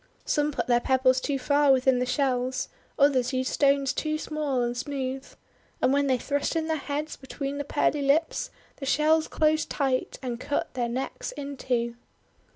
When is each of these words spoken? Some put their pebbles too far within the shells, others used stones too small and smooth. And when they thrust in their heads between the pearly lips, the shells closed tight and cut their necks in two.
Some 0.25 0.51
put 0.51 0.65
their 0.65 0.79
pebbles 0.79 1.21
too 1.21 1.37
far 1.37 1.71
within 1.71 1.99
the 1.99 2.07
shells, 2.07 2.69
others 2.97 3.33
used 3.33 3.53
stones 3.53 3.93
too 3.93 4.17
small 4.17 4.63
and 4.63 4.75
smooth. 4.75 5.27
And 5.79 5.93
when 5.93 6.07
they 6.07 6.17
thrust 6.17 6.55
in 6.55 6.65
their 6.65 6.77
heads 6.77 7.15
between 7.15 7.59
the 7.59 7.63
pearly 7.63 8.01
lips, 8.01 8.49
the 8.77 8.87
shells 8.87 9.27
closed 9.27 9.69
tight 9.69 10.17
and 10.23 10.39
cut 10.39 10.73
their 10.73 10.89
necks 10.89 11.33
in 11.33 11.55
two. 11.55 11.97